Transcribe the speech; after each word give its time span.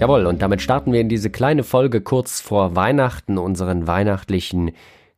Jawohl, 0.00 0.24
und 0.24 0.40
damit 0.40 0.62
starten 0.62 0.94
wir 0.94 1.00
in 1.02 1.10
diese 1.10 1.28
kleine 1.28 1.62
Folge 1.62 2.00
kurz 2.00 2.40
vor 2.40 2.74
Weihnachten, 2.74 3.36
unseren 3.36 3.86
weihnachtlichen 3.86 4.70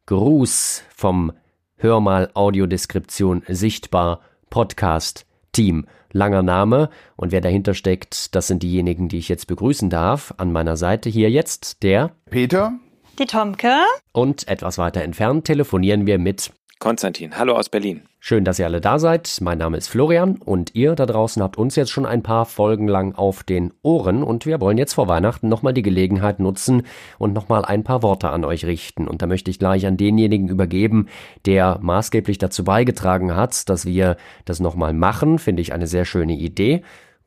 Gruß 0.06 0.82
vom 0.92 1.30
Hör 1.76 2.00
mal 2.00 2.30
Audiodeskription 2.34 3.44
sichtbar 3.46 4.22
Podcast 4.50 5.24
Team. 5.52 5.86
Langer 6.10 6.42
Name 6.42 6.90
und 7.14 7.30
wer 7.30 7.40
dahinter 7.40 7.74
steckt, 7.74 8.34
das 8.34 8.48
sind 8.48 8.64
diejenigen, 8.64 9.08
die 9.08 9.18
ich 9.18 9.28
jetzt 9.28 9.46
begrüßen 9.46 9.88
darf. 9.88 10.34
An 10.38 10.50
meiner 10.50 10.76
Seite 10.76 11.08
hier 11.08 11.30
jetzt 11.30 11.84
der 11.84 12.16
Peter, 12.28 12.72
die 13.20 13.26
Tomke 13.26 13.76
und 14.10 14.48
etwas 14.48 14.78
weiter 14.78 15.02
entfernt 15.02 15.44
telefonieren 15.44 16.06
wir 16.06 16.18
mit 16.18 16.50
Konstantin. 16.82 17.38
Hallo 17.38 17.54
aus 17.54 17.68
Berlin. 17.68 18.02
Schön, 18.18 18.44
dass 18.44 18.58
ihr 18.58 18.66
alle 18.66 18.80
da 18.80 18.98
seid. 18.98 19.38
Mein 19.40 19.58
Name 19.58 19.76
ist 19.76 19.86
Florian 19.86 20.38
und 20.38 20.74
ihr 20.74 20.96
da 20.96 21.06
draußen 21.06 21.40
habt 21.40 21.56
uns 21.56 21.76
jetzt 21.76 21.92
schon 21.92 22.04
ein 22.04 22.24
paar 22.24 22.44
Folgen 22.44 22.88
lang 22.88 23.14
auf 23.14 23.44
den 23.44 23.72
Ohren 23.82 24.24
und 24.24 24.46
wir 24.46 24.60
wollen 24.60 24.78
jetzt 24.78 24.94
vor 24.94 25.06
Weihnachten 25.06 25.48
nochmal 25.48 25.74
die 25.74 25.82
Gelegenheit 25.82 26.40
nutzen 26.40 26.82
und 27.18 27.34
nochmal 27.34 27.64
ein 27.64 27.84
paar 27.84 28.02
Worte 28.02 28.30
an 28.30 28.44
euch 28.44 28.64
richten. 28.64 29.06
Und 29.06 29.22
da 29.22 29.28
möchte 29.28 29.48
ich 29.48 29.60
gleich 29.60 29.86
an 29.86 29.96
denjenigen 29.96 30.48
übergeben, 30.48 31.06
der 31.46 31.78
maßgeblich 31.80 32.38
dazu 32.38 32.64
beigetragen 32.64 33.36
hat, 33.36 33.68
dass 33.68 33.86
wir 33.86 34.16
das 34.44 34.58
nochmal 34.58 34.92
machen. 34.92 35.38
Finde 35.38 35.62
ich 35.62 35.72
eine 35.72 35.86
sehr 35.86 36.04
schöne 36.04 36.34
Idee. 36.34 36.82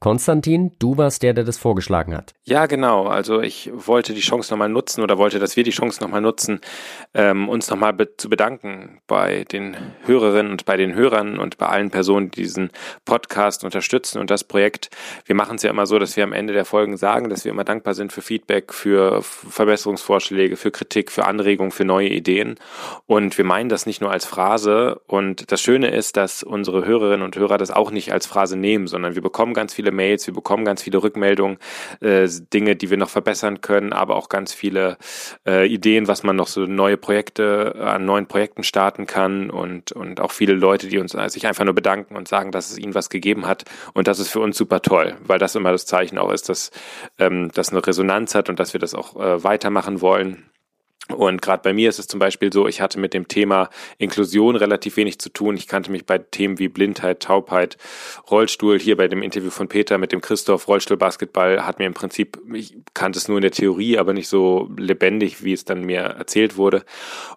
Konstantin, 0.05 0.71
du 0.77 0.97
warst 0.97 1.23
der, 1.23 1.33
der 1.33 1.45
das 1.45 1.57
vorgeschlagen 1.57 2.15
hat. 2.15 2.35
Ja, 2.43 2.67
genau. 2.67 3.07
Also 3.07 3.41
ich 3.41 3.71
wollte 3.73 4.13
die 4.13 4.21
Chance 4.21 4.53
nochmal 4.53 4.69
nutzen 4.69 5.01
oder 5.01 5.17
wollte, 5.17 5.39
dass 5.39 5.57
wir 5.57 5.63
die 5.63 5.71
Chance 5.71 5.99
nochmal 6.03 6.21
nutzen, 6.21 6.61
ähm, 7.15 7.49
uns 7.49 7.71
nochmal 7.71 7.91
be 7.91 8.15
zu 8.15 8.29
bedanken 8.29 8.99
bei 9.07 9.45
den 9.45 9.75
Hörerinnen 10.05 10.51
und 10.51 10.65
bei 10.65 10.77
den 10.77 10.93
Hörern 10.93 11.39
und 11.39 11.57
bei 11.57 11.65
allen 11.65 11.89
Personen, 11.89 12.29
die 12.29 12.43
diesen 12.43 12.69
Podcast 13.03 13.63
unterstützen 13.63 14.19
und 14.19 14.29
das 14.29 14.43
Projekt. 14.43 14.91
Wir 15.25 15.33
machen 15.33 15.55
es 15.55 15.63
ja 15.63 15.71
immer 15.71 15.87
so, 15.87 15.97
dass 15.97 16.15
wir 16.15 16.23
am 16.23 16.33
Ende 16.33 16.53
der 16.53 16.65
Folgen 16.65 16.97
sagen, 16.97 17.31
dass 17.31 17.43
wir 17.43 17.51
immer 17.51 17.63
dankbar 17.63 17.95
sind 17.95 18.13
für 18.13 18.21
Feedback, 18.21 18.75
für 18.75 19.23
Verbesserungsvorschläge, 19.23 20.55
für 20.55 20.69
Kritik, 20.69 21.11
für 21.11 21.25
Anregungen, 21.25 21.71
für 21.71 21.83
neue 21.83 22.09
Ideen. 22.09 22.59
Und 23.07 23.39
wir 23.39 23.45
meinen 23.45 23.69
das 23.69 23.87
nicht 23.87 24.01
nur 24.01 24.11
als 24.11 24.27
Phrase. 24.27 25.01
Und 25.07 25.51
das 25.51 25.61
Schöne 25.61 25.89
ist, 25.89 26.15
dass 26.15 26.43
unsere 26.43 26.85
Hörerinnen 26.85 27.25
und 27.25 27.35
Hörer 27.35 27.57
das 27.57 27.71
auch 27.71 27.89
nicht 27.89 28.13
als 28.13 28.27
Phrase 28.27 28.55
nehmen, 28.55 28.85
sondern 28.85 29.15
wir 29.15 29.23
bekommen 29.23 29.55
ganz 29.55 29.73
viele 29.73 29.94
Mails, 29.95 30.27
wir 30.27 30.33
bekommen 30.33 30.65
ganz 30.65 30.83
viele 30.83 31.01
Rückmeldungen, 31.01 31.57
äh, 32.01 32.27
Dinge, 32.53 32.75
die 32.75 32.89
wir 32.89 32.97
noch 32.97 33.09
verbessern 33.09 33.61
können, 33.61 33.93
aber 33.93 34.15
auch 34.15 34.29
ganz 34.29 34.53
viele 34.53 34.97
äh, 35.47 35.67
Ideen, 35.67 36.07
was 36.07 36.23
man 36.23 36.35
noch 36.35 36.47
so 36.47 36.65
neue 36.65 36.97
Projekte, 36.97 37.75
an 37.79 38.05
neuen 38.05 38.27
Projekten 38.27 38.63
starten 38.63 39.05
kann 39.05 39.49
und, 39.49 39.91
und 39.91 40.19
auch 40.19 40.31
viele 40.31 40.53
Leute, 40.53 40.87
die 40.87 40.99
uns 40.99 41.13
äh, 41.13 41.29
sich 41.29 41.47
einfach 41.47 41.65
nur 41.65 41.75
bedanken 41.75 42.15
und 42.15 42.27
sagen, 42.27 42.51
dass 42.51 42.71
es 42.71 42.77
ihnen 42.77 42.95
was 42.95 43.09
gegeben 43.09 43.47
hat. 43.47 43.65
Und 43.93 44.07
das 44.07 44.19
ist 44.19 44.29
für 44.29 44.39
uns 44.39 44.57
super 44.57 44.81
toll, 44.81 45.15
weil 45.25 45.39
das 45.39 45.55
immer 45.55 45.71
das 45.71 45.85
Zeichen 45.85 46.17
auch 46.17 46.31
ist, 46.31 46.49
dass 46.49 46.71
ähm, 47.17 47.51
das 47.53 47.69
eine 47.69 47.85
Resonanz 47.85 48.35
hat 48.35 48.49
und 48.49 48.59
dass 48.59 48.73
wir 48.73 48.79
das 48.79 48.93
auch 48.93 49.15
äh, 49.15 49.43
weitermachen 49.43 50.01
wollen. 50.01 50.49
Und 51.09 51.43
gerade 51.43 51.61
bei 51.61 51.71
mir 51.71 51.87
ist 51.87 51.99
es 51.99 52.07
zum 52.07 52.19
Beispiel 52.19 52.51
so, 52.51 52.67
ich 52.67 52.81
hatte 52.81 52.99
mit 52.99 53.13
dem 53.13 53.27
Thema 53.27 53.69
Inklusion 53.99 54.55
relativ 54.55 54.97
wenig 54.97 55.19
zu 55.19 55.29
tun. 55.29 55.55
Ich 55.55 55.67
kannte 55.67 55.91
mich 55.91 56.07
bei 56.07 56.17
Themen 56.17 56.57
wie 56.57 56.67
Blindheit, 56.67 57.19
Taubheit, 57.19 57.77
Rollstuhl, 58.31 58.79
hier 58.79 58.97
bei 58.97 59.07
dem 59.07 59.21
Interview 59.21 59.51
von 59.51 59.67
Peter 59.67 59.99
mit 59.99 60.11
dem 60.11 60.21
Christoph, 60.21 60.67
Rollstuhlbasketball, 60.67 61.63
hat 61.63 61.77
mir 61.77 61.85
im 61.85 61.93
Prinzip, 61.93 62.39
ich 62.51 62.75
kannte 62.95 63.19
es 63.19 63.27
nur 63.27 63.37
in 63.37 63.43
der 63.43 63.51
Theorie, 63.51 63.99
aber 63.99 64.13
nicht 64.13 64.27
so 64.27 64.71
lebendig, 64.77 65.43
wie 65.43 65.53
es 65.53 65.63
dann 65.63 65.83
mir 65.83 65.99
erzählt 65.99 66.57
wurde. 66.57 66.83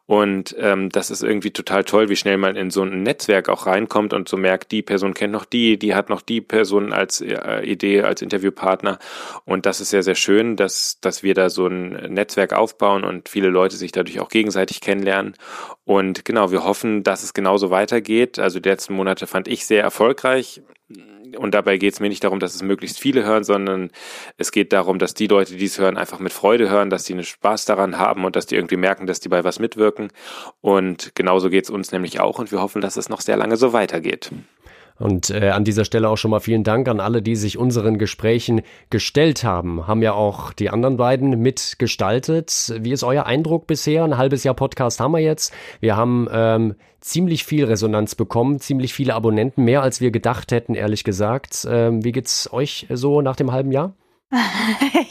Und 0.07 0.57
ähm, 0.59 0.89
das 0.89 1.11
ist 1.11 1.23
irgendwie 1.23 1.51
total 1.51 1.85
toll, 1.85 2.09
wie 2.09 2.17
schnell 2.17 2.39
man 2.39 2.57
in 2.57 2.71
so 2.71 2.83
ein 2.83 3.03
Netzwerk 3.03 3.51
auch 3.51 3.67
reinkommt 3.67 4.15
und 4.15 4.31
so 4.31 4.39
merkt, 4.39 4.73
die 4.73 4.81
Person 4.81 5.13
kennt 5.13 5.35
noch 5.35 5.45
die, 5.45 5.79
die 5.79 5.95
hat 5.95 6.09
noch 6.09 6.23
die 6.23 6.41
Person 6.41 6.95
als 6.95 7.21
äh, 7.21 7.61
Idee, 7.65 8.01
als 8.01 8.23
Interviewpartner. 8.23 8.99
Und 9.45 9.67
das 9.67 9.83
ist 9.83 9.91
sehr, 9.91 10.03
sehr 10.03 10.15
schön, 10.15 10.57
dass, 10.57 11.01
dass 11.03 11.23
wir 11.23 11.35
da 11.35 11.51
so 11.51 11.67
ein 11.67 11.91
Netzwerk 12.15 12.55
aufbauen 12.55 13.05
und 13.05 13.29
viele 13.29 13.49
Leute 13.49 13.58
sich 13.67 13.93
dadurch 13.93 14.21
auch 14.21 14.29
gegenseitig 14.29 14.81
kennenlernen. 14.81 15.35
Und 15.85 16.25
genau, 16.25 16.51
wir 16.51 16.65
hoffen, 16.65 17.03
dass 17.03 17.23
es 17.23 17.35
genauso 17.35 17.71
weitergeht. 17.71 18.39
Also 18.39 18.61
die 18.61 18.69
letzten 18.69 18.95
Monate 18.95 19.27
fand 19.27 19.49
ich 19.49 19.67
sehr 19.67 19.83
erfolgreich. 19.83 20.63
Und 21.37 21.55
dabei 21.55 21.77
geht 21.77 21.93
es 21.93 22.01
mir 22.01 22.09
nicht 22.09 22.25
darum, 22.25 22.41
dass 22.41 22.55
es 22.55 22.63
möglichst 22.63 22.99
viele 22.99 23.25
hören, 23.25 23.45
sondern 23.45 23.91
es 24.39 24.51
geht 24.51 24.73
darum, 24.73 24.99
dass 24.99 25.13
die 25.13 25.27
Leute, 25.27 25.57
die 25.57 25.67
es 25.67 25.79
hören, 25.79 25.99
einfach 25.99 26.21
mit 26.21 26.33
Freude 26.33 26.71
hören, 26.71 26.89
dass 26.89 27.05
die 27.05 27.13
einen 27.13 27.25
Spaß 27.25 27.67
daran 27.67 27.99
haben 27.99 28.25
und 28.25 28.37
dass 28.37 28.47
die 28.47 28.55
irgendwie 28.55 28.77
merken, 28.77 29.07
dass 29.07 29.21
die 29.21 29.29
bei 29.29 29.45
was 29.45 29.59
mitwirken. 29.59 30.09
Und 30.61 31.15
genauso 31.15 31.51
geht 31.51 31.65
es 31.65 31.71
uns 31.71 31.93
nämlich 31.93 32.21
auch 32.21 32.39
und 32.39 32.51
wir 32.51 32.63
hoffen, 32.63 32.81
dass 32.81 32.97
es 32.97 33.11
noch 33.11 33.21
sehr 33.21 33.37
lange 33.37 33.57
so 33.57 33.73
weitergeht. 33.75 34.31
Und 34.99 35.31
äh, 35.31 35.51
an 35.51 35.65
dieser 35.65 35.85
Stelle 35.85 36.09
auch 36.09 36.17
schon 36.17 36.31
mal 36.31 36.41
vielen 36.41 36.65
Dank 36.65 36.89
an 36.89 37.01
alle, 37.01 37.23
die 37.23 37.37
sich 37.37 37.57
unseren 37.57 37.99
Gesprächen 37.99 38.63
gestellt 38.91 39.45
haben. 39.45 39.87
Haben 39.87 40.03
ja 40.03 40.13
auch 40.13 40.53
die 40.53 40.71
anderen 40.71 40.97
beiden 40.97 41.41
mitgestaltet. 41.41 42.75
Wie 42.81 42.93
ist 42.93 43.05
euer 43.05 43.27
Eindruck 43.27 43.67
bisher? 43.67 44.05
Ein 44.05 44.19
halbes 44.19 44.45
Jahr 44.45 44.55
Podcast 44.55 44.99
haben 45.01 45.13
wir 45.13 45.21
jetzt. 45.21 45.55
Wir 45.81 45.97
haben 45.97 46.29
ähm, 46.33 46.75
ziemlich 47.01 47.45
viel 47.45 47.65
Resonanz 47.65 48.17
bekommen, 48.17 48.59
ziemlich 48.59 48.93
viele 48.93 49.15
Abonnenten, 49.15 49.65
mehr 49.65 49.83
als 49.83 50.01
wir 50.01 50.11
gedacht 50.11 50.51
hätten, 50.51 50.75
ehrlich 50.75 51.05
gesagt. 51.05 51.67
Ähm, 51.71 52.05
wie 52.05 52.13
geht's 52.13 52.53
euch 52.53 52.87
so 52.91 53.21
nach 53.23 53.37
dem 53.37 53.53
halben 53.53 53.71
Jahr? 53.71 53.95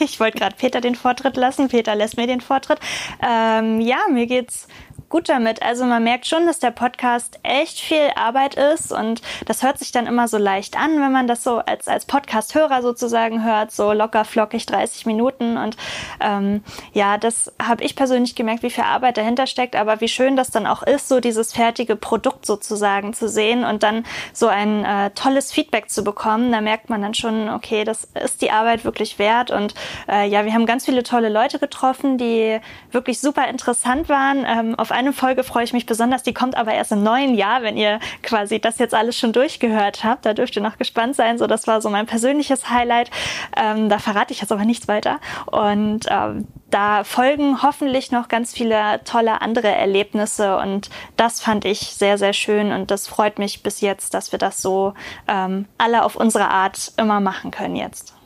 ich 0.00 0.20
wollte 0.20 0.38
gerade 0.38 0.54
Peter 0.56 0.80
den 0.80 0.94
Vortritt 0.94 1.36
lassen. 1.36 1.68
Peter 1.68 1.94
lässt 1.94 2.16
mir 2.16 2.26
den 2.26 2.40
Vortritt. 2.40 2.78
Ähm, 3.20 3.80
ja, 3.80 3.98
mir 4.12 4.26
geht's 4.26 4.68
gut 5.08 5.28
damit. 5.28 5.62
Also 5.62 5.84
man 5.84 6.02
merkt 6.02 6.26
schon, 6.26 6.46
dass 6.46 6.58
der 6.58 6.70
Podcast 6.70 7.38
echt 7.42 7.80
viel 7.80 8.10
Arbeit 8.14 8.54
ist 8.54 8.92
und 8.92 9.22
das 9.46 9.62
hört 9.62 9.78
sich 9.78 9.92
dann 9.92 10.06
immer 10.06 10.28
so 10.28 10.38
leicht 10.38 10.78
an, 10.78 11.00
wenn 11.00 11.12
man 11.12 11.26
das 11.26 11.42
so 11.42 11.58
als, 11.58 11.88
als 11.88 12.04
Podcast-Hörer 12.04 12.82
sozusagen 12.82 13.44
hört, 13.44 13.70
so 13.70 13.92
locker 13.92 14.24
flockig 14.24 14.66
30 14.66 15.06
Minuten 15.06 15.56
und 15.56 15.76
ähm, 16.20 16.62
ja, 16.92 17.18
das 17.18 17.52
habe 17.62 17.84
ich 17.84 17.96
persönlich 17.96 18.34
gemerkt, 18.34 18.62
wie 18.62 18.70
viel 18.70 18.84
Arbeit 18.84 19.16
dahinter 19.16 19.46
steckt, 19.46 19.76
aber 19.76 20.00
wie 20.00 20.08
schön 20.08 20.36
das 20.36 20.50
dann 20.50 20.66
auch 20.66 20.82
ist, 20.82 21.08
so 21.08 21.20
dieses 21.20 21.52
fertige 21.52 21.96
Produkt 21.96 22.44
sozusagen 22.44 23.14
zu 23.14 23.28
sehen 23.28 23.64
und 23.64 23.82
dann 23.82 24.04
so 24.32 24.48
ein 24.48 24.84
äh, 24.84 25.10
tolles 25.10 25.52
Feedback 25.52 25.90
zu 25.90 26.04
bekommen. 26.04 26.52
Da 26.52 26.60
merkt 26.60 26.90
man 26.90 27.02
dann 27.02 27.14
schon, 27.14 27.48
okay, 27.48 27.84
das 27.84 28.08
ist 28.22 28.42
die 28.42 28.50
Arbeit 28.50 28.84
wirklich 28.84 29.18
wert 29.18 29.50
und 29.50 29.74
äh, 30.08 30.28
ja, 30.28 30.44
wir 30.44 30.52
haben 30.52 30.66
ganz 30.66 30.84
viele 30.84 31.02
tolle 31.02 31.28
Leute 31.28 31.58
getroffen, 31.58 32.18
die 32.18 32.60
wirklich 32.90 33.20
super 33.20 33.48
interessant 33.48 34.08
waren. 34.08 34.44
Ähm, 34.46 34.74
auf 34.78 34.92
eine 34.98 35.12
Folge 35.12 35.44
freue 35.44 35.62
ich 35.62 35.72
mich 35.72 35.86
besonders. 35.86 36.24
Die 36.24 36.34
kommt 36.34 36.56
aber 36.56 36.74
erst 36.74 36.90
im 36.90 37.04
neuen 37.04 37.34
Jahr, 37.34 37.62
wenn 37.62 37.76
ihr 37.76 38.00
quasi 38.22 38.60
das 38.60 38.78
jetzt 38.78 38.94
alles 38.94 39.16
schon 39.16 39.32
durchgehört 39.32 40.02
habt. 40.02 40.26
Da 40.26 40.34
dürft 40.34 40.56
ihr 40.56 40.62
noch 40.62 40.76
gespannt 40.76 41.14
sein. 41.14 41.38
So, 41.38 41.46
das 41.46 41.68
war 41.68 41.80
so 41.80 41.88
mein 41.88 42.06
persönliches 42.06 42.68
Highlight. 42.68 43.10
Ähm, 43.56 43.88
da 43.88 44.00
verrate 44.00 44.32
ich 44.32 44.40
jetzt 44.40 44.50
aber 44.50 44.64
nichts 44.64 44.88
weiter. 44.88 45.20
Und 45.46 46.06
ähm, 46.10 46.48
da 46.70 47.04
folgen 47.04 47.62
hoffentlich 47.62 48.10
noch 48.10 48.28
ganz 48.28 48.52
viele 48.52 49.00
tolle 49.04 49.40
andere 49.40 49.68
Erlebnisse 49.68 50.58
und 50.58 50.90
das 51.16 51.40
fand 51.40 51.64
ich 51.64 51.80
sehr, 51.80 52.18
sehr 52.18 52.32
schön 52.32 52.72
und 52.72 52.90
das 52.90 53.06
freut 53.08 53.38
mich 53.38 53.62
bis 53.62 53.80
jetzt, 53.80 54.12
dass 54.12 54.32
wir 54.32 54.38
das 54.38 54.60
so 54.60 54.94
ähm, 55.28 55.66
alle 55.78 56.04
auf 56.04 56.16
unsere 56.16 56.48
Art 56.48 56.92
immer 56.98 57.20
machen 57.20 57.50
können 57.50 57.76
jetzt. 57.76 58.17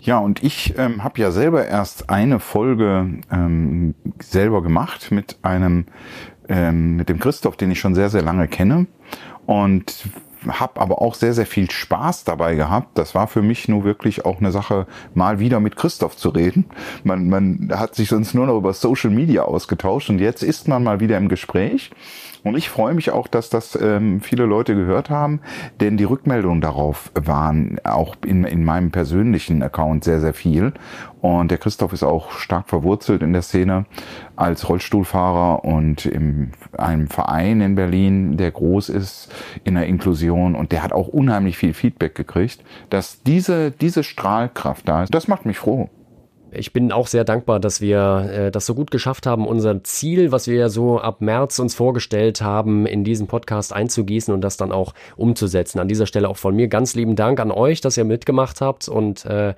Ja, 0.00 0.18
und 0.18 0.42
ich 0.42 0.74
ähm, 0.78 1.02
habe 1.02 1.20
ja 1.20 1.30
selber 1.30 1.66
erst 1.66 2.10
eine 2.10 2.40
Folge 2.40 3.20
ähm, 3.30 3.94
selber 4.20 4.62
gemacht 4.62 5.10
mit 5.10 5.38
einem, 5.42 5.86
ähm, 6.48 6.96
mit 6.96 7.08
dem 7.08 7.18
Christoph, 7.18 7.56
den 7.56 7.70
ich 7.70 7.80
schon 7.80 7.94
sehr, 7.94 8.10
sehr 8.10 8.22
lange 8.22 8.48
kenne. 8.48 8.86
Und 9.46 10.08
habe 10.46 10.80
aber 10.80 11.02
auch 11.02 11.14
sehr, 11.14 11.34
sehr 11.34 11.46
viel 11.46 11.70
Spaß 11.70 12.24
dabei 12.24 12.54
gehabt. 12.54 12.96
Das 12.96 13.14
war 13.14 13.26
für 13.26 13.42
mich 13.42 13.68
nur 13.68 13.84
wirklich 13.84 14.24
auch 14.24 14.38
eine 14.38 14.52
Sache, 14.52 14.86
mal 15.14 15.40
wieder 15.40 15.60
mit 15.60 15.76
Christoph 15.76 16.16
zu 16.16 16.28
reden. 16.28 16.66
Man, 17.04 17.28
man 17.28 17.70
hat 17.74 17.94
sich 17.94 18.08
sonst 18.08 18.34
nur 18.34 18.46
noch 18.46 18.56
über 18.56 18.72
Social 18.72 19.10
Media 19.10 19.42
ausgetauscht 19.42 20.10
und 20.10 20.20
jetzt 20.20 20.42
ist 20.42 20.68
man 20.68 20.84
mal 20.84 21.00
wieder 21.00 21.18
im 21.18 21.28
Gespräch. 21.28 21.90
Und 22.44 22.56
ich 22.56 22.68
freue 22.68 22.94
mich 22.94 23.10
auch, 23.10 23.26
dass 23.26 23.50
das 23.50 23.78
ähm, 23.80 24.20
viele 24.20 24.44
Leute 24.44 24.74
gehört 24.74 25.10
haben, 25.10 25.40
denn 25.80 25.96
die 25.96 26.04
Rückmeldungen 26.04 26.60
darauf 26.60 27.10
waren 27.14 27.78
auch 27.84 28.16
in, 28.24 28.44
in 28.44 28.64
meinem 28.64 28.90
persönlichen 28.90 29.62
Account 29.62 30.04
sehr, 30.04 30.20
sehr 30.20 30.34
viel. 30.34 30.72
Und 31.20 31.50
der 31.50 31.58
Christoph 31.58 31.92
ist 31.92 32.04
auch 32.04 32.30
stark 32.30 32.68
verwurzelt 32.68 33.22
in 33.22 33.32
der 33.32 33.42
Szene 33.42 33.86
als 34.36 34.68
Rollstuhlfahrer 34.68 35.64
und 35.64 36.06
in 36.06 36.52
einem 36.76 37.08
Verein 37.08 37.60
in 37.60 37.74
Berlin, 37.74 38.36
der 38.36 38.52
groß 38.52 38.88
ist 38.88 39.32
in 39.64 39.74
der 39.74 39.86
Inklusion. 39.86 40.54
Und 40.54 40.70
der 40.70 40.82
hat 40.82 40.92
auch 40.92 41.08
unheimlich 41.08 41.58
viel 41.58 41.74
Feedback 41.74 42.14
gekriegt, 42.14 42.62
dass 42.90 43.22
diese, 43.22 43.72
diese 43.72 44.04
Strahlkraft 44.04 44.88
da 44.88 45.02
ist. 45.02 45.14
Das 45.14 45.26
macht 45.26 45.44
mich 45.44 45.58
froh. 45.58 45.90
Ich 46.50 46.72
bin 46.72 46.92
auch 46.92 47.06
sehr 47.06 47.24
dankbar, 47.24 47.60
dass 47.60 47.80
wir 47.80 48.30
äh, 48.32 48.50
das 48.50 48.64
so 48.64 48.74
gut 48.74 48.90
geschafft 48.90 49.26
haben, 49.26 49.46
unser 49.46 49.84
Ziel, 49.84 50.32
was 50.32 50.46
wir 50.46 50.56
ja 50.56 50.68
so 50.68 50.98
ab 50.98 51.20
März 51.20 51.58
uns 51.58 51.74
vorgestellt 51.74 52.40
haben, 52.40 52.86
in 52.86 53.04
diesen 53.04 53.26
Podcast 53.26 53.72
einzugießen 53.72 54.32
und 54.32 54.40
das 54.40 54.56
dann 54.56 54.72
auch 54.72 54.94
umzusetzen. 55.16 55.78
An 55.78 55.88
dieser 55.88 56.06
Stelle 56.06 56.28
auch 56.28 56.38
von 56.38 56.56
mir 56.56 56.68
ganz 56.68 56.94
lieben 56.94 57.16
Dank 57.16 57.38
an 57.40 57.50
euch, 57.50 57.80
dass 57.80 57.96
ihr 57.96 58.04
mitgemacht 58.04 58.60
habt 58.60 58.88
und 58.88 59.26
äh, 59.26 59.50
äh, 59.50 59.54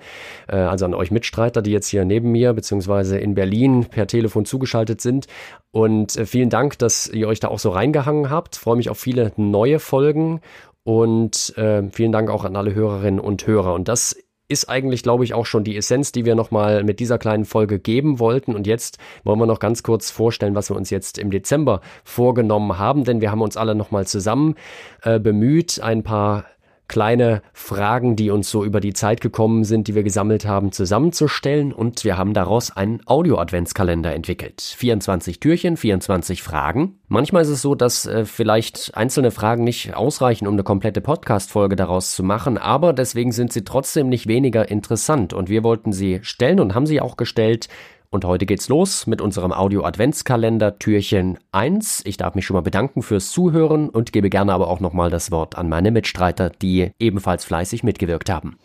also 0.47 0.85
an 0.85 0.93
euch 0.93 1.11
Mitstreiter, 1.11 1.61
die 1.61 1.71
jetzt 1.71 1.87
hier 1.87 2.03
neben 2.03 2.31
mir 2.31 2.53
beziehungsweise 2.53 3.17
in 3.17 3.35
Berlin 3.35 3.85
per 3.85 4.07
Telefon 4.07 4.45
zugeschaltet 4.45 4.99
sind. 4.99 5.27
Und 5.71 6.17
äh, 6.17 6.25
vielen 6.25 6.49
Dank, 6.49 6.77
dass 6.79 7.07
ihr 7.07 7.27
euch 7.27 7.39
da 7.39 7.47
auch 7.47 7.59
so 7.59 7.69
reingehangen 7.69 8.29
habt. 8.29 8.57
Freue 8.57 8.75
mich 8.75 8.89
auf 8.89 8.99
viele 8.99 9.31
neue 9.37 9.79
Folgen 9.79 10.41
und 10.83 11.57
äh, 11.57 11.83
vielen 11.91 12.11
Dank 12.11 12.29
auch 12.29 12.43
an 12.43 12.55
alle 12.55 12.73
Hörerinnen 12.73 13.19
und 13.19 13.47
Hörer. 13.47 13.73
Und 13.73 13.87
das 13.87 14.15
ist 14.51 14.69
eigentlich, 14.69 15.01
glaube 15.01 15.23
ich, 15.23 15.33
auch 15.33 15.45
schon 15.45 15.63
die 15.63 15.77
Essenz, 15.77 16.11
die 16.11 16.25
wir 16.25 16.35
nochmal 16.35 16.83
mit 16.83 16.99
dieser 16.99 17.17
kleinen 17.17 17.45
Folge 17.45 17.79
geben 17.79 18.19
wollten. 18.19 18.53
Und 18.53 18.67
jetzt 18.67 18.97
wollen 19.23 19.39
wir 19.39 19.45
noch 19.45 19.59
ganz 19.59 19.81
kurz 19.81 20.11
vorstellen, 20.11 20.55
was 20.55 20.69
wir 20.69 20.75
uns 20.75 20.89
jetzt 20.89 21.17
im 21.17 21.31
Dezember 21.31 21.81
vorgenommen 22.03 22.77
haben, 22.77 23.03
denn 23.03 23.21
wir 23.21 23.31
haben 23.31 23.41
uns 23.41 23.57
alle 23.57 23.75
nochmal 23.75 24.05
zusammen 24.05 24.55
äh, 25.03 25.19
bemüht, 25.19 25.79
ein 25.81 26.03
paar 26.03 26.45
kleine 26.91 27.41
Fragen, 27.53 28.17
die 28.17 28.31
uns 28.31 28.51
so 28.51 28.65
über 28.65 28.81
die 28.81 28.91
Zeit 28.91 29.21
gekommen 29.21 29.63
sind, 29.63 29.87
die 29.87 29.95
wir 29.95 30.03
gesammelt 30.03 30.45
haben, 30.45 30.73
zusammenzustellen 30.73 31.71
und 31.71 32.03
wir 32.03 32.17
haben 32.17 32.33
daraus 32.33 32.75
einen 32.75 32.99
Audio-Adventskalender 33.05 34.13
entwickelt. 34.13 34.61
24 34.61 35.39
Türchen, 35.39 35.77
24 35.77 36.43
Fragen. 36.43 36.99
Manchmal 37.07 37.43
ist 37.43 37.49
es 37.49 37.61
so, 37.61 37.75
dass 37.75 38.07
äh, 38.07 38.25
vielleicht 38.25 38.91
einzelne 38.93 39.31
Fragen 39.31 39.63
nicht 39.63 39.95
ausreichen, 39.95 40.47
um 40.47 40.55
eine 40.55 40.63
komplette 40.63 40.99
Podcast-Folge 40.99 41.77
daraus 41.77 42.13
zu 42.13 42.23
machen, 42.23 42.57
aber 42.57 42.91
deswegen 42.91 43.31
sind 43.31 43.53
sie 43.53 43.63
trotzdem 43.63 44.09
nicht 44.09 44.27
weniger 44.27 44.69
interessant 44.69 45.33
und 45.33 45.47
wir 45.47 45.63
wollten 45.63 45.93
sie 45.93 46.19
stellen 46.23 46.59
und 46.59 46.75
haben 46.75 46.85
sie 46.85 46.99
auch 46.99 47.15
gestellt 47.15 47.69
und 48.11 48.25
heute 48.25 48.45
geht's 48.45 48.67
los 48.67 49.07
mit 49.07 49.21
unserem 49.21 49.53
Audio-Adventskalender 49.53 50.77
Türchen 50.77 51.39
1. 51.53 52.01
Ich 52.05 52.17
darf 52.17 52.35
mich 52.35 52.45
schon 52.45 52.55
mal 52.55 52.61
bedanken 52.61 53.01
fürs 53.01 53.31
Zuhören 53.31 53.89
und 53.89 54.11
gebe 54.11 54.29
gerne 54.29 54.53
aber 54.53 54.67
auch 54.67 54.81
nochmal 54.81 55.09
das 55.09 55.31
Wort 55.31 55.57
an 55.57 55.69
meine 55.69 55.91
Mitstreiter, 55.91 56.49
die 56.49 56.91
ebenfalls 56.99 57.45
fleißig 57.45 57.83
mitgewirkt 57.83 58.29
haben. 58.29 58.57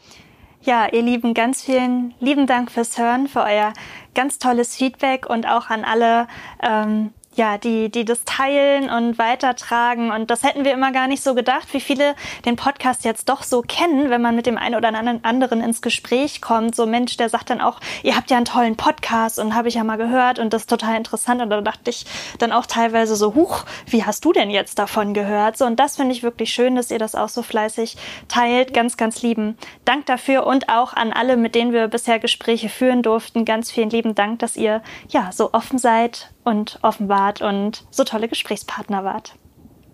Ja, 0.63 0.93
ihr 0.93 1.03
Lieben, 1.03 1.33
ganz 1.33 1.63
vielen 1.63 2.13
lieben 2.19 2.49
Dank 2.49 2.73
fürs 2.73 2.99
Hören, 2.99 3.29
für 3.29 3.45
euer 3.45 3.73
ganz 4.17 4.41
tolles 4.41 4.75
Feedback 4.75 5.31
und 5.31 5.47
auch 5.47 5.71
an 5.71 5.85
alle 5.85 6.27
ähm, 6.61 7.11
ja, 7.37 7.59
die, 7.59 7.91
die 7.91 8.05
das 8.05 8.25
teilen 8.25 8.91
und 8.91 9.19
weitertragen. 9.19 10.11
Und 10.11 10.31
das 10.31 10.43
hätten 10.43 10.65
wir 10.65 10.73
immer 10.73 10.91
gar 10.91 11.07
nicht 11.07 11.23
so 11.23 11.35
gedacht, 11.35 11.73
wie 11.73 11.81
viele 11.81 12.15
den 12.45 12.57
Podcast 12.57 13.05
jetzt 13.05 13.29
doch 13.29 13.43
so 13.43 13.63
kennen, 13.63 14.11
wenn 14.11 14.23
man 14.23 14.35
mit 14.35 14.47
dem 14.47 14.59
einen 14.59 14.75
oder 14.75 14.89
anderen 15.23 15.61
ins 15.61 15.83
Gespräch 15.83 16.41
kommt. 16.41 16.75
So 16.75 16.87
Mensch, 16.87 17.17
der 17.19 17.29
sagt 17.29 17.51
dann 17.51 17.61
auch, 17.61 17.79
ihr 18.03 18.17
habt 18.17 18.31
ja 18.31 18.39
einen 18.39 18.47
tollen 18.47 18.77
Podcast 18.77 19.39
und 19.39 19.55
habe 19.55 19.69
ich 19.69 19.75
ja 19.75 19.85
mal 19.85 19.97
gehört 19.97 20.39
und 20.39 20.53
das 20.53 20.63
ist 20.63 20.71
total 20.71 20.97
interessant. 20.97 21.43
Und 21.43 21.51
da 21.51 21.61
dachte 21.61 21.91
ich 21.91 22.07
dann 22.39 22.53
auch 22.53 22.67
teilweise 22.67 23.17
so, 23.17 23.35
huch, 23.35 23.65
wie 23.87 24.05
hast 24.05 24.25
du 24.25 24.33
denn 24.33 24.51
jetzt 24.51 24.79
davon 24.79 25.13
gehört? 25.13 25.59
So, 25.59 25.67
und 25.67 25.79
das 25.79 25.97
finde 25.97 26.13
ich 26.13 26.23
wirklich 26.23 26.53
schön, 26.53 26.75
dass 26.75 26.91
ihr 26.91 26.99
das 26.99 27.15
auch 27.15 27.29
so 27.29 27.43
fleißig 27.43 27.97
teilt. 28.29 28.73
Ganz, 28.73 28.97
ganz 28.97 29.21
lieben 29.21 29.59
Dank 29.85 30.07
dafür 30.07 30.47
und 30.47 30.71
auch 30.71 30.95
an 30.95 31.13
alle, 31.13 31.37
mit 31.37 31.55
denen 31.55 31.73
wir 31.73 31.89
bisher 31.89 32.19
Gespräche 32.19 32.71
führen 32.71 33.03
durften. 33.03 33.45
Ganz 33.45 33.71
vielen 33.71 33.91
lieben 33.91 34.15
Dank, 34.15 34.39
dass 34.39 34.57
ihr 34.57 34.83
ja 35.09 35.31
so 35.33 35.53
offen 35.53 35.79
seid 35.79 36.31
und 36.47 36.79
offen 36.83 37.09
wart 37.09 37.43
und 37.43 37.85
so 37.91 38.05
tolle 38.05 38.29
Gesprächspartner 38.29 39.05
wart. 39.05 39.35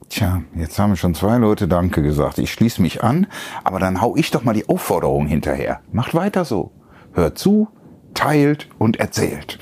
Tja, 0.09 0.43
jetzt 0.55 0.79
haben 0.79 0.95
schon 0.97 1.15
zwei 1.15 1.39
Leute 1.39 1.67
Danke 1.67 2.03
gesagt. 2.03 2.39
Ich 2.39 2.53
schließe 2.53 2.83
mich 2.83 3.03
an, 3.03 3.27
aber 3.65 3.79
dann 3.79 4.03
hau 4.03 4.15
ich 4.15 4.31
doch 4.31 4.45
mal 4.45 4.53
die 4.53 4.69
Aufforderung 4.69 5.27
hinterher. 5.27 5.81
Macht 5.91 6.15
weiter 6.15 6.45
so. 6.45 6.71
Hört 7.15 7.39
zu, 7.39 7.69
teilt 8.13 8.69
und 8.79 9.01
erzählt. 9.01 9.59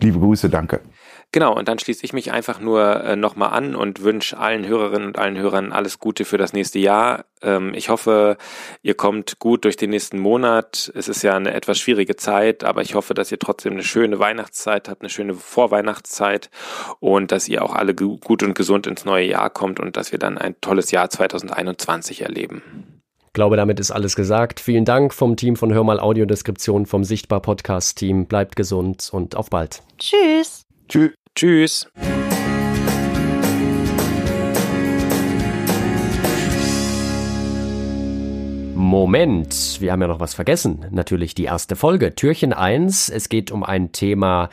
Liebe 0.00 0.18
Grüße, 0.18 0.50
danke. 0.50 0.80
Genau, 1.30 1.54
und 1.54 1.68
dann 1.68 1.78
schließe 1.78 2.04
ich 2.04 2.14
mich 2.14 2.32
einfach 2.32 2.58
nur 2.58 3.04
äh, 3.04 3.14
nochmal 3.14 3.50
an 3.50 3.76
und 3.76 4.02
wünsche 4.02 4.38
allen 4.38 4.66
Hörerinnen 4.66 5.08
und 5.08 5.18
allen 5.18 5.36
Hörern 5.36 5.72
alles 5.72 5.98
Gute 5.98 6.24
für 6.24 6.38
das 6.38 6.54
nächste 6.54 6.78
Jahr. 6.78 7.26
Ähm, 7.42 7.74
ich 7.74 7.90
hoffe, 7.90 8.38
ihr 8.80 8.94
kommt 8.94 9.38
gut 9.38 9.64
durch 9.66 9.76
den 9.76 9.90
nächsten 9.90 10.18
Monat. 10.18 10.90
Es 10.94 11.06
ist 11.06 11.22
ja 11.22 11.36
eine 11.36 11.52
etwas 11.52 11.78
schwierige 11.78 12.16
Zeit, 12.16 12.64
aber 12.64 12.80
ich 12.80 12.94
hoffe, 12.94 13.12
dass 13.12 13.30
ihr 13.30 13.38
trotzdem 13.38 13.74
eine 13.74 13.82
schöne 13.82 14.18
Weihnachtszeit 14.18 14.88
habt, 14.88 15.02
eine 15.02 15.10
schöne 15.10 15.34
Vorweihnachtszeit 15.34 16.48
und 16.98 17.30
dass 17.30 17.46
ihr 17.46 17.62
auch 17.62 17.74
alle 17.74 17.94
gut 17.94 18.42
und 18.42 18.54
gesund 18.54 18.86
ins 18.86 19.04
neue 19.04 19.26
Jahr 19.26 19.50
kommt 19.50 19.80
und 19.80 19.98
dass 19.98 20.12
wir 20.12 20.18
dann 20.18 20.38
ein 20.38 20.58
tolles 20.62 20.90
Jahr 20.92 21.10
2021 21.10 22.22
erleben. 22.22 22.62
Ich 23.26 23.32
glaube, 23.34 23.58
damit 23.58 23.78
ist 23.78 23.90
alles 23.90 24.16
gesagt. 24.16 24.60
Vielen 24.60 24.86
Dank 24.86 25.12
vom 25.12 25.36
Team 25.36 25.56
von 25.56 25.74
Hörmal 25.74 26.00
Audiodeskription, 26.00 26.86
vom 26.86 27.04
Sichtbar 27.04 27.40
Podcast 27.40 27.98
Team. 27.98 28.24
Bleibt 28.26 28.56
gesund 28.56 29.10
und 29.12 29.36
auf 29.36 29.50
bald. 29.50 29.82
Tschüss. 29.98 30.67
Tschüss. 30.88 31.12
Tschüss. 31.34 31.86
Moment, 38.74 39.76
wir 39.80 39.92
haben 39.92 40.00
ja 40.00 40.08
noch 40.08 40.18
was 40.18 40.32
vergessen. 40.32 40.86
Natürlich 40.90 41.34
die 41.34 41.44
erste 41.44 41.76
Folge, 41.76 42.14
Türchen 42.14 42.54
1. 42.54 43.10
Es 43.10 43.28
geht 43.28 43.50
um 43.50 43.64
ein 43.64 43.92
Thema, 43.92 44.48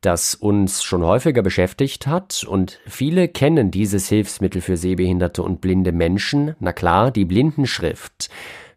das 0.00 0.36
uns 0.36 0.84
schon 0.84 1.02
häufiger 1.02 1.42
beschäftigt 1.42 2.06
hat 2.06 2.44
und 2.44 2.78
viele 2.86 3.26
kennen 3.26 3.72
dieses 3.72 4.08
Hilfsmittel 4.08 4.62
für 4.62 4.76
sehbehinderte 4.76 5.42
und 5.42 5.60
blinde 5.60 5.90
Menschen. 5.90 6.54
Na 6.60 6.72
klar, 6.72 7.10
die 7.10 7.24
Blindenschrift. 7.24 8.30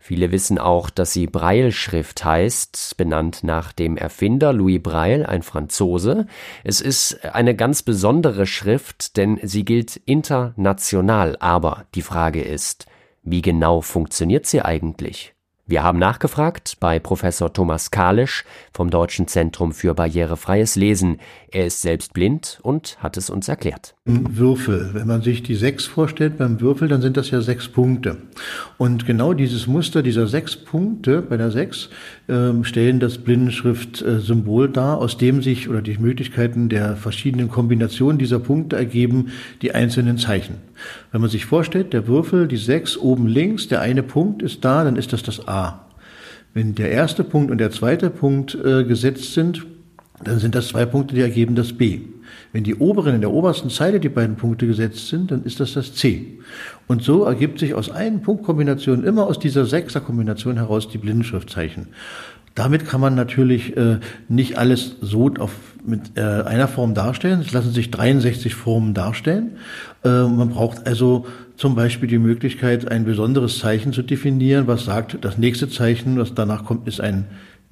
Viele 0.06 0.34
wissen 0.34 0.60
auch, 0.60 0.90
dass 0.90 1.14
sie 1.14 1.28
Breilschrift 1.28 2.26
heißt, 2.26 2.96
benannt 2.98 3.46
nach 3.46 3.72
dem 3.72 3.96
Erfinder 3.96 4.52
Louis 4.52 4.84
Braille, 4.84 5.30
ein 5.30 5.44
Franzose. 5.44 6.28
Es 6.66 6.82
ist 6.82 7.24
eine 7.24 7.56
ganz 7.56 7.84
besondere 7.84 8.46
Schrift, 8.46 9.16
denn 9.16 9.40
sie 9.44 9.64
gilt 9.64 9.96
international. 9.96 11.38
Aber 11.40 11.86
die 11.96 12.02
Frage 12.02 12.42
ist, 12.42 12.86
wie 13.22 13.42
genau 13.42 13.80
funktioniert 13.80 14.46
sie 14.46 14.62
eigentlich? 14.62 15.36
Wir 15.66 15.84
haben 15.84 16.00
nachgefragt 16.00 16.76
bei 16.82 17.00
Professor 17.00 17.54
Thomas 17.54 17.90
Kalisch 17.90 18.44
vom 18.74 18.90
Deutschen 18.90 19.30
Zentrum 19.30 19.72
für 19.72 19.94
barrierefreies 19.94 20.76
Lesen. 20.76 21.22
Er 21.50 21.68
ist 21.68 21.82
selbst 21.82 22.12
blind 22.12 22.60
und 22.62 23.02
hat 23.02 23.16
es 23.16 23.30
uns 23.30 23.48
erklärt. 23.48 23.96
Würfel. 24.06 24.90
Wenn 24.92 25.08
man 25.08 25.22
sich 25.22 25.44
die 25.44 25.56
sechs 25.56 25.86
vorstellt 25.86 26.38
beim 26.38 26.60
Würfel, 26.60 26.90
dann 26.90 27.02
sind 27.02 27.16
das 27.16 27.32
ja 27.32 27.40
sechs 27.40 27.70
Punkte. 27.70 28.18
Und 28.78 29.06
genau 29.06 29.34
dieses 29.34 29.66
Muster 29.66 30.04
dieser 30.04 30.28
sechs 30.28 30.58
Punkte 30.58 31.22
bei 31.22 31.38
der 31.38 31.52
sechs 31.52 31.88
äh, 32.28 32.52
stellen 32.64 33.00
das 33.00 33.20
Blindenschrift-Symbol 33.20 34.68
dar, 34.68 34.98
aus 34.98 35.18
dem 35.18 35.42
sich 35.42 35.70
oder 35.70 35.82
die 35.82 35.98
Möglichkeiten 35.98 36.68
der 36.68 36.98
verschiedenen 36.98 37.48
Kombinationen 37.48 38.18
dieser 38.18 38.40
Punkte 38.40 38.76
ergeben 38.76 39.28
die 39.62 39.74
einzelnen 39.74 40.18
Zeichen. 40.18 40.56
Wenn 41.14 41.22
man 41.22 41.30
sich 41.30 41.46
vorstellt, 41.46 41.94
der 41.94 42.06
Würfel, 42.06 42.50
die 42.50 42.58
sechs 42.58 42.98
oben 42.98 43.28
links, 43.28 43.70
der 43.70 43.80
eine 43.80 44.04
Punkt 44.04 44.42
ist 44.42 44.66
da, 44.66 44.84
dann 44.84 44.98
ist 44.98 45.14
das 45.14 45.24
das 45.24 45.48
A. 45.48 45.88
Wenn 46.54 46.76
der 46.76 46.92
erste 46.92 47.24
Punkt 47.24 47.52
und 47.52 47.58
der 47.58 47.72
zweite 47.72 48.10
Punkt 48.10 48.54
äh, 48.54 48.84
gesetzt 48.84 49.34
sind, 49.34 49.66
dann 50.22 50.40
sind 50.40 50.56
das 50.56 50.68
zwei 50.68 50.86
Punkte, 50.86 51.16
die 51.16 51.22
ergeben 51.22 51.56
das 51.56 51.72
B. 51.72 52.02
Wenn 52.52 52.64
die 52.64 52.76
oberen 52.76 53.16
in 53.16 53.22
der 53.22 53.32
obersten 53.32 53.70
Zeile 53.70 54.00
die 54.00 54.10
beiden 54.10 54.36
Punkte 54.36 54.68
gesetzt 54.68 55.10
sind, 55.10 55.32
dann 55.32 55.44
ist 55.44 55.60
das 55.60 55.74
das 55.74 55.94
C. 55.94 56.40
Und 56.88 57.04
so 57.04 57.24
ergibt 57.24 57.60
sich 57.60 57.74
aus 57.74 57.90
einen 57.90 58.22
Punktkombination 58.22 59.04
immer 59.04 59.28
aus 59.28 59.40
dieser 59.40 59.66
Sechser-Kombination 59.66 60.58
heraus 60.58 60.90
die 60.90 60.98
Blindenschriftzeichen. 60.98 61.88
Damit 62.56 62.86
kann 62.88 63.02
man 63.02 63.16
natürlich 63.16 63.76
äh, 63.76 63.98
nicht 64.30 64.60
alles 64.60 64.98
so 65.02 65.32
auf, 65.40 65.52
mit 65.84 66.18
äh, 66.18 66.22
einer 66.22 66.68
Form 66.68 66.94
darstellen. 66.94 67.42
Es 67.42 67.52
lassen 67.52 67.72
sich 67.72 67.90
63 67.90 68.54
Formen 68.54 68.94
darstellen. 68.94 69.58
Äh, 70.04 70.10
man 70.10 70.50
braucht 70.50 70.86
also 70.86 71.26
zum 71.58 71.74
Beispiel 71.74 72.08
die 72.08 72.20
Möglichkeit, 72.20 72.92
ein 72.92 73.06
besonderes 73.06 73.58
Zeichen 73.58 73.92
zu 73.92 74.04
definieren, 74.04 74.68
was 74.68 74.86
sagt, 74.86 75.18
das 75.22 75.40
nächste 75.40 75.68
Zeichen, 75.68 76.20
was 76.20 76.36
danach 76.36 76.66
kommt, 76.66 76.88
ist 76.88 77.02
ein 77.02 77.26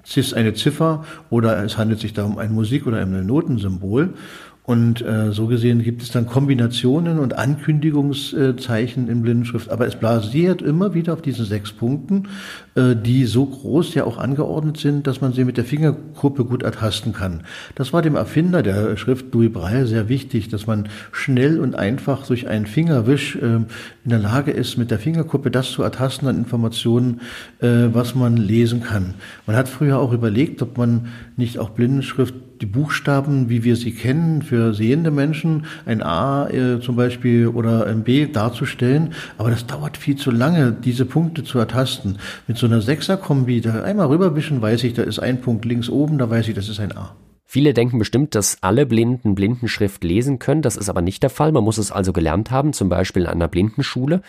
ist 0.03 0.33
eine 0.33 0.53
Ziffer 0.53 1.05
oder 1.29 1.63
es 1.63 1.77
handelt 1.77 1.99
sich 1.99 2.13
da 2.13 2.25
um 2.25 2.37
ein 2.37 2.53
Musik- 2.53 2.87
oder 2.87 2.97
ein 2.97 3.25
Notensymbol. 3.25 4.13
Und 4.63 5.01
äh, 5.01 5.31
so 5.31 5.47
gesehen 5.47 5.81
gibt 5.81 6.03
es 6.03 6.11
dann 6.11 6.27
Kombinationen 6.27 7.17
und 7.17 7.35
Ankündigungszeichen 7.35 9.07
in 9.09 9.23
Blindenschrift, 9.23 9.71
aber 9.71 9.87
es 9.87 9.95
basiert 9.95 10.61
immer 10.61 10.93
wieder 10.93 11.13
auf 11.13 11.23
diesen 11.23 11.45
sechs 11.45 11.71
Punkten, 11.71 12.27
äh, 12.75 12.95
die 12.95 13.25
so 13.25 13.43
groß 13.47 13.95
ja 13.95 14.03
auch 14.03 14.19
angeordnet 14.19 14.77
sind, 14.77 15.07
dass 15.07 15.19
man 15.19 15.33
sie 15.33 15.45
mit 15.45 15.57
der 15.57 15.65
Fingerkuppe 15.65 16.45
gut 16.45 16.61
ertasten 16.61 17.11
kann. 17.11 17.41
Das 17.73 17.91
war 17.91 18.03
dem 18.03 18.15
Erfinder 18.15 18.61
der 18.61 18.97
Schrift 18.97 19.33
Louis 19.33 19.51
Braille 19.51 19.87
sehr 19.87 20.09
wichtig, 20.09 20.49
dass 20.49 20.67
man 20.67 20.89
schnell 21.11 21.59
und 21.59 21.73
einfach 21.73 22.27
durch 22.27 22.47
einen 22.47 22.67
Fingerwisch 22.67 23.37
äh, 23.37 23.55
in 23.55 23.65
der 24.05 24.19
Lage 24.19 24.51
ist, 24.51 24.77
mit 24.77 24.91
der 24.91 24.99
Fingerkuppe 24.99 25.49
das 25.49 25.71
zu 25.71 25.81
ertasten 25.81 26.27
an 26.27 26.37
Informationen, 26.37 27.21
äh, 27.61 27.87
was 27.93 28.13
man 28.13 28.37
lesen 28.37 28.83
kann. 28.83 29.15
Man 29.47 29.55
hat 29.55 29.67
früher 29.67 29.97
auch 29.97 30.13
überlegt, 30.13 30.61
ob 30.61 30.77
man 30.77 31.07
nicht 31.35 31.57
auch 31.57 31.71
Blindenschrift 31.71 32.35
die 32.61 32.65
Buchstaben, 32.67 33.49
wie 33.49 33.63
wir 33.63 33.75
sie 33.75 33.91
kennen, 33.91 34.41
für 34.41 34.73
sehende 34.73 35.11
Menschen, 35.11 35.65
ein 35.85 36.01
A 36.03 36.47
äh, 36.49 36.79
zum 36.79 36.95
Beispiel 36.95 37.47
oder 37.47 37.87
ein 37.87 38.03
B 38.03 38.27
darzustellen. 38.27 39.13
Aber 39.37 39.49
das 39.49 39.65
dauert 39.65 39.97
viel 39.97 40.15
zu 40.15 40.31
lange, 40.31 40.71
diese 40.71 41.05
Punkte 41.05 41.43
zu 41.43 41.57
ertasten. 41.59 42.19
Mit 42.47 42.57
so 42.57 42.67
einer 42.67 42.81
Sechser-Kombi, 42.81 43.61
da 43.61 43.83
einmal 43.83 44.07
rüberwischen, 44.07 44.61
weiß 44.61 44.83
ich, 44.83 44.93
da 44.93 45.03
ist 45.03 45.19
ein 45.19 45.41
Punkt 45.41 45.65
links 45.65 45.89
oben, 45.89 46.17
da 46.17 46.29
weiß 46.29 46.47
ich, 46.47 46.55
das 46.55 46.69
ist 46.69 46.79
ein 46.79 46.95
A. 46.95 47.15
Viele 47.45 47.73
denken 47.73 47.99
bestimmt, 47.99 48.33
dass 48.35 48.59
alle 48.61 48.85
Blinden 48.85 49.35
Blindenschrift 49.35 50.03
lesen 50.05 50.39
können. 50.39 50.61
Das 50.61 50.77
ist 50.77 50.87
aber 50.87 51.01
nicht 51.01 51.21
der 51.21 51.29
Fall. 51.29 51.51
Man 51.51 51.65
muss 51.65 51.77
es 51.77 51.91
also 51.91 52.13
gelernt 52.13 52.49
haben, 52.49 52.71
zum 52.71 52.87
Beispiel 52.87 53.23
in 53.23 53.27
einer 53.27 53.49
Blindenschule. 53.49 54.21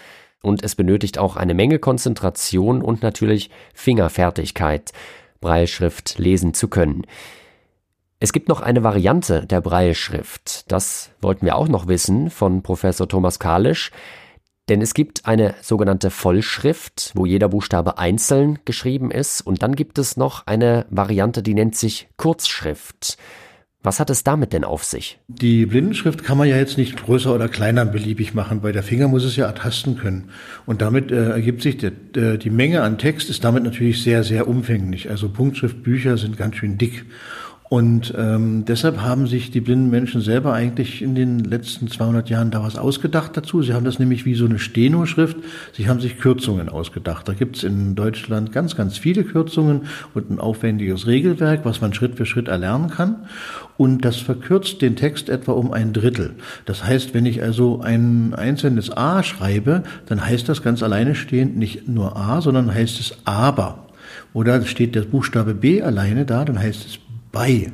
Und 0.42 0.64
es 0.64 0.74
benötigt 0.74 1.18
auch 1.18 1.36
eine 1.36 1.54
Menge 1.54 1.78
Konzentration 1.78 2.82
und 2.82 3.02
natürlich 3.02 3.50
Fingerfertigkeit, 3.74 4.90
Breilschrift 5.40 6.18
lesen 6.18 6.52
zu 6.52 6.66
können. 6.66 7.06
Es 8.22 8.32
gibt 8.32 8.48
noch 8.48 8.60
eine 8.60 8.84
Variante 8.84 9.46
der 9.46 9.60
Breilschrift. 9.60 10.70
Das 10.70 11.10
wollten 11.20 11.44
wir 11.44 11.56
auch 11.56 11.66
noch 11.66 11.88
wissen 11.88 12.30
von 12.30 12.62
Professor 12.62 13.08
Thomas 13.08 13.40
Kalisch. 13.40 13.90
Denn 14.68 14.80
es 14.80 14.94
gibt 14.94 15.26
eine 15.26 15.56
sogenannte 15.60 16.08
Vollschrift, 16.10 17.10
wo 17.16 17.26
jeder 17.26 17.48
Buchstabe 17.48 17.98
einzeln 17.98 18.60
geschrieben 18.64 19.10
ist. 19.10 19.40
Und 19.40 19.64
dann 19.64 19.74
gibt 19.74 19.98
es 19.98 20.16
noch 20.16 20.46
eine 20.46 20.86
Variante, 20.88 21.42
die 21.42 21.54
nennt 21.54 21.74
sich 21.74 22.10
Kurzschrift. 22.16 23.18
Was 23.82 23.98
hat 23.98 24.08
es 24.08 24.22
damit 24.22 24.52
denn 24.52 24.62
auf 24.62 24.84
sich? 24.84 25.18
Die 25.26 25.66
Blindenschrift 25.66 26.22
kann 26.22 26.38
man 26.38 26.46
ja 26.46 26.56
jetzt 26.56 26.78
nicht 26.78 27.04
größer 27.04 27.34
oder 27.34 27.48
kleiner 27.48 27.84
beliebig 27.84 28.34
machen. 28.34 28.60
Bei 28.60 28.70
der 28.70 28.84
Finger 28.84 29.08
muss 29.08 29.24
es 29.24 29.34
ja 29.34 29.46
ertasten 29.46 29.98
können. 29.98 30.30
Und 30.64 30.80
damit 30.80 31.10
äh, 31.10 31.30
ergibt 31.30 31.62
sich, 31.62 31.78
der, 31.78 31.90
äh, 32.14 32.38
die 32.38 32.50
Menge 32.50 32.82
an 32.82 32.98
Text 32.98 33.30
ist 33.30 33.42
damit 33.42 33.64
natürlich 33.64 34.00
sehr, 34.00 34.22
sehr 34.22 34.46
umfänglich. 34.46 35.10
Also 35.10 35.28
Punktschriftbücher 35.28 36.16
sind 36.18 36.38
ganz 36.38 36.54
schön 36.54 36.78
dick. 36.78 37.04
Und 37.72 38.12
ähm, 38.18 38.66
deshalb 38.66 39.00
haben 39.00 39.26
sich 39.26 39.50
die 39.50 39.62
blinden 39.62 39.88
Menschen 39.88 40.20
selber 40.20 40.52
eigentlich 40.52 41.00
in 41.00 41.14
den 41.14 41.38
letzten 41.38 41.88
200 41.88 42.28
Jahren 42.28 42.50
da 42.50 42.62
was 42.62 42.76
ausgedacht 42.76 43.34
dazu. 43.34 43.62
Sie 43.62 43.72
haben 43.72 43.86
das 43.86 43.98
nämlich 43.98 44.26
wie 44.26 44.34
so 44.34 44.44
eine 44.44 44.58
Steno-Schrift. 44.58 45.38
Sie 45.72 45.88
haben 45.88 45.98
sich 45.98 46.18
Kürzungen 46.18 46.68
ausgedacht. 46.68 47.26
Da 47.26 47.32
gibt's 47.32 47.62
in 47.62 47.94
Deutschland 47.94 48.52
ganz, 48.52 48.76
ganz 48.76 48.98
viele 48.98 49.24
Kürzungen 49.24 49.86
und 50.12 50.30
ein 50.30 50.38
aufwendiges 50.38 51.06
Regelwerk, 51.06 51.64
was 51.64 51.80
man 51.80 51.94
Schritt 51.94 52.16
für 52.16 52.26
Schritt 52.26 52.48
erlernen 52.48 52.90
kann. 52.90 53.24
Und 53.78 54.04
das 54.04 54.16
verkürzt 54.16 54.82
den 54.82 54.94
Text 54.94 55.30
etwa 55.30 55.52
um 55.52 55.72
ein 55.72 55.94
Drittel. 55.94 56.32
Das 56.66 56.84
heißt, 56.84 57.14
wenn 57.14 57.24
ich 57.24 57.42
also 57.42 57.80
ein 57.80 58.34
einzelnes 58.34 58.94
A 58.94 59.22
schreibe, 59.22 59.82
dann 60.04 60.22
heißt 60.22 60.46
das 60.46 60.62
ganz 60.62 60.82
alleine 60.82 61.14
stehend 61.14 61.56
nicht 61.56 61.88
nur 61.88 62.18
A, 62.18 62.42
sondern 62.42 62.74
heißt 62.74 63.00
es 63.00 63.16
aber. 63.24 63.86
Oder 64.34 64.60
steht 64.66 64.94
der 64.94 65.02
Buchstabe 65.02 65.54
B 65.54 65.80
alleine 65.80 66.26
da, 66.26 66.44
dann 66.44 66.58
heißt 66.58 66.84
es 66.86 66.98
bei. 67.32 67.72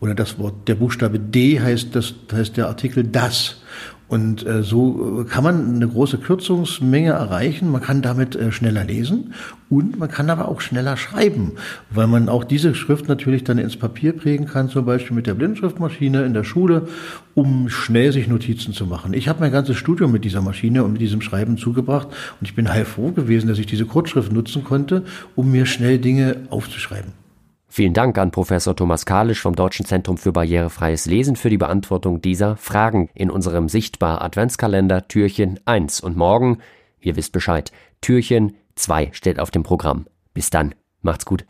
Oder 0.00 0.14
das 0.14 0.38
Wort, 0.38 0.68
der 0.68 0.76
Buchstabe 0.76 1.18
D 1.18 1.60
heißt, 1.60 1.96
das 1.96 2.14
heißt 2.32 2.56
der 2.56 2.68
Artikel 2.68 3.04
das. 3.04 3.62
Und 4.08 4.46
äh, 4.46 4.62
so 4.62 5.26
kann 5.28 5.44
man 5.44 5.74
eine 5.74 5.86
große 5.86 6.16
Kürzungsmenge 6.16 7.10
erreichen. 7.10 7.70
Man 7.70 7.82
kann 7.82 8.00
damit 8.00 8.36
äh, 8.36 8.50
schneller 8.52 8.84
lesen 8.84 9.34
und 9.68 9.98
man 9.98 10.08
kann 10.08 10.30
aber 10.30 10.48
auch 10.48 10.62
schneller 10.62 10.96
schreiben, 10.96 11.52
weil 11.90 12.06
man 12.06 12.30
auch 12.30 12.44
diese 12.44 12.74
Schrift 12.74 13.06
natürlich 13.06 13.44
dann 13.44 13.58
ins 13.58 13.76
Papier 13.76 14.14
prägen 14.14 14.46
kann, 14.46 14.70
zum 14.70 14.86
Beispiel 14.86 15.14
mit 15.14 15.26
der 15.26 15.34
Blindschriftmaschine 15.34 16.24
in 16.24 16.32
der 16.32 16.44
Schule, 16.44 16.88
um 17.34 17.68
schnell 17.68 18.10
sich 18.10 18.28
Notizen 18.28 18.72
zu 18.72 18.86
machen. 18.86 19.12
Ich 19.12 19.28
habe 19.28 19.40
mein 19.40 19.52
ganzes 19.52 19.76
Studium 19.76 20.10
mit 20.10 20.24
dieser 20.24 20.40
Maschine 20.40 20.84
und 20.84 20.92
mit 20.92 21.02
diesem 21.02 21.20
Schreiben 21.20 21.58
zugebracht 21.58 22.08
und 22.08 22.48
ich 22.48 22.54
bin 22.54 22.70
heilfroh 22.70 23.10
gewesen, 23.12 23.48
dass 23.48 23.58
ich 23.58 23.66
diese 23.66 23.84
Kurzschrift 23.84 24.32
nutzen 24.32 24.64
konnte, 24.64 25.04
um 25.36 25.50
mir 25.50 25.66
schnell 25.66 25.98
Dinge 25.98 26.36
aufzuschreiben. 26.48 27.17
Vielen 27.70 27.92
Dank 27.92 28.16
an 28.16 28.30
Professor 28.30 28.74
Thomas 28.74 29.04
Kalisch 29.04 29.42
vom 29.42 29.54
Deutschen 29.54 29.84
Zentrum 29.84 30.16
für 30.16 30.32
barrierefreies 30.32 31.06
Lesen 31.06 31.36
für 31.36 31.50
die 31.50 31.58
Beantwortung 31.58 32.22
dieser 32.22 32.56
Fragen 32.56 33.10
in 33.14 33.30
unserem 33.30 33.68
Sichtbar 33.68 34.22
Adventskalender 34.22 35.06
Türchen 35.06 35.60
1. 35.66 36.00
Und 36.00 36.16
morgen, 36.16 36.58
ihr 37.00 37.16
wisst 37.16 37.32
Bescheid, 37.32 37.70
Türchen 38.00 38.56
2 38.74 39.10
steht 39.12 39.38
auf 39.38 39.50
dem 39.50 39.64
Programm. 39.64 40.06
Bis 40.32 40.48
dann, 40.48 40.74
macht's 41.02 41.26
gut. 41.26 41.44